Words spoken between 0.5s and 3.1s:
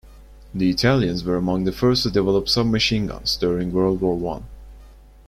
The Italians were among the first to develop submachine